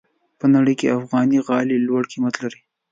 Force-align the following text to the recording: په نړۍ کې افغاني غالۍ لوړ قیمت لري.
په 0.39 0.45
نړۍ 0.53 0.73
کې 0.79 0.95
افغاني 0.97 1.39
غالۍ 1.47 1.77
لوړ 1.87 2.03
قیمت 2.11 2.35
لري. 2.43 2.59